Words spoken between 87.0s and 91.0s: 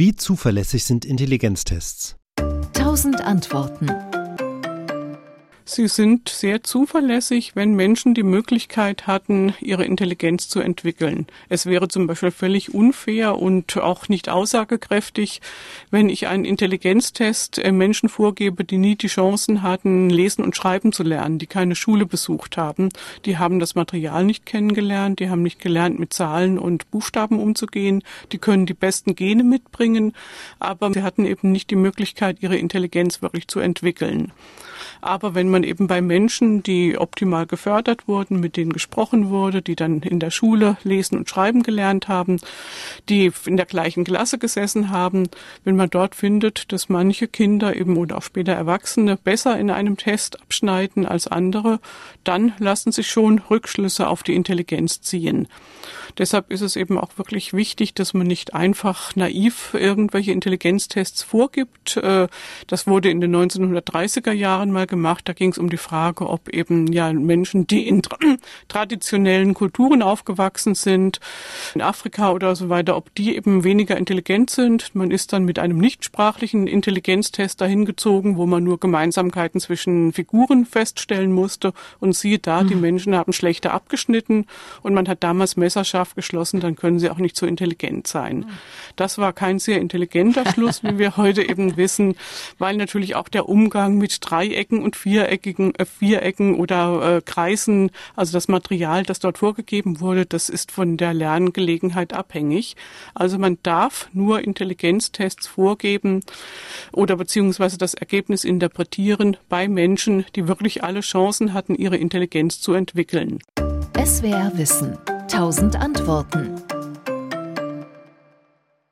auch nicht so intelligent sein. Mhm. Das war kein sehr intelligenter Schluss, wie